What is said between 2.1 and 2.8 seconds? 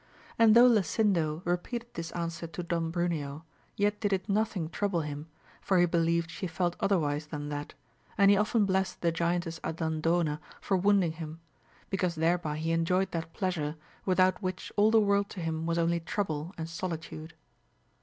answer to